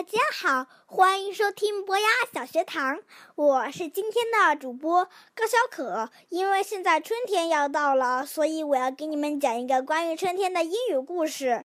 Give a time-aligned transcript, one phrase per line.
[0.00, 3.02] 大家好，欢迎收听博雅小学堂，
[3.34, 6.10] 我是今天的主播高小可。
[6.30, 11.66] 因为现在春天要到了，所以我要给你们讲一个关于春天的英语故事。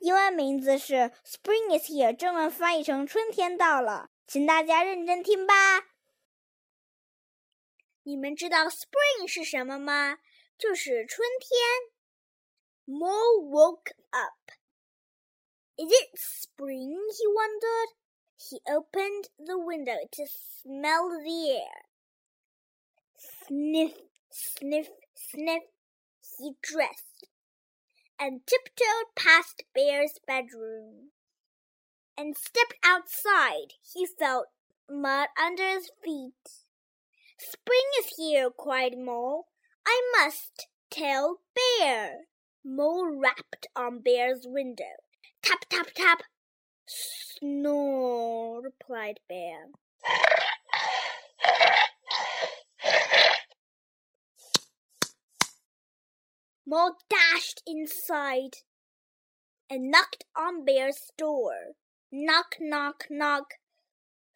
[0.00, 5.54] 英文名字是 Spring is here，中文翻译成春天到了，请大家认真听吧。
[8.02, 10.18] 你们知道 Spring 是什么吗？
[10.58, 12.98] 就是春天。
[12.98, 14.34] Mo woke up.
[15.78, 16.98] Is it spring?
[17.18, 17.94] he wondered.
[18.36, 21.86] He opened the window to smell the air.
[23.16, 23.92] Sniff,
[24.30, 25.62] sniff, sniff.
[26.38, 27.28] He dressed
[28.18, 31.10] and tiptoed past Bear's bedroom
[32.16, 33.74] and stepped outside.
[33.82, 34.46] He felt
[34.90, 36.34] mud under his feet.
[37.38, 39.46] Spring is here, cried Mole.
[39.86, 42.26] I must tell Bear.
[42.64, 45.02] Mole rapped on Bear's window.
[45.42, 46.22] Tap, tap, tap.
[46.86, 49.70] Snore, replied Bear.
[56.64, 58.58] Mole dashed inside
[59.68, 61.74] and knocked on Bear's door.
[62.12, 63.54] Knock, knock, knock.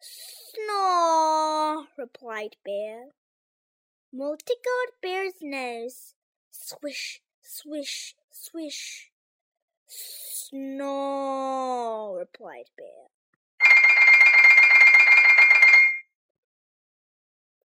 [0.01, 3.11] Snore, replied Bear.
[4.11, 6.15] Mole tickled Bear's nose.
[6.51, 9.11] Swish, swish, swish.
[10.49, 13.07] Snore, replied Bear.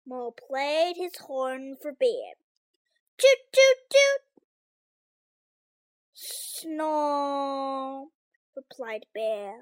[0.05, 2.33] Mole played his horn for Bear.
[3.17, 4.43] Toot, toot, toot.
[6.13, 8.07] Snore,
[8.53, 9.61] replied Bear.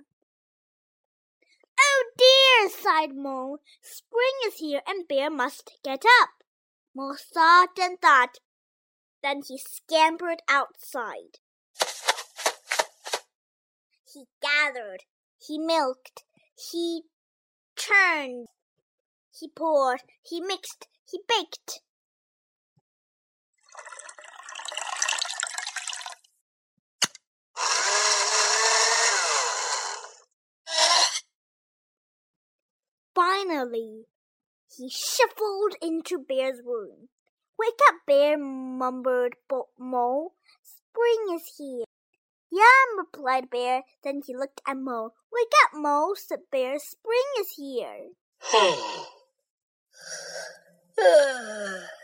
[1.79, 3.59] Oh dear, sighed Mole.
[3.83, 6.43] Spring is here and Bear must get up.
[6.95, 8.39] Mole thought and thought.
[9.21, 11.37] Then he scampered outside.
[14.13, 15.03] He gathered,
[15.39, 17.03] he milked, he
[17.77, 18.47] churned,
[19.33, 21.79] he poured, he mixed, he baked.
[33.15, 34.07] Finally,
[34.75, 37.07] he shuffled into Bear's room.
[37.57, 39.33] Wake up, Bear, mumbled
[39.77, 40.33] Mole.
[40.63, 41.85] Spring is here.
[42.51, 43.83] Yum, replied Bear.
[44.03, 45.13] Then he looked at Mole.
[45.31, 46.79] Wake up, Mole, said Bear.
[46.79, 48.09] Spring is here.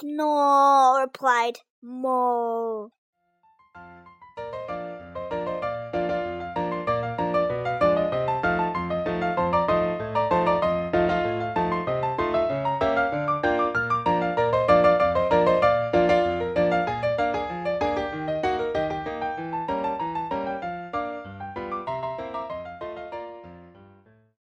[0.00, 2.90] Snore, replied Mole.